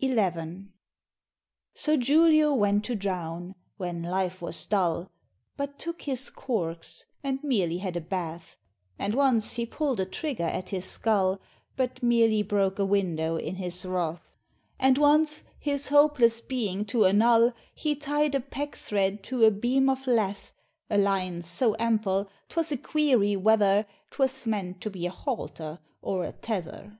[0.00, 0.64] XI.
[1.72, 5.12] So Julio went to drown, when life was dull,
[5.56, 8.56] But took his corks, and merely had a bath;
[8.98, 11.40] And once he pull'd a trigger at his skull,
[11.76, 14.36] But merely broke a window in his wrath;
[14.80, 19.88] And once, his hopeless being to annul, He tied a pack thread to a beam
[19.88, 20.52] of lath,
[20.90, 26.24] A line so ample, 'twas a query whether 'Twas meant to be a halter or
[26.24, 26.98] a tether.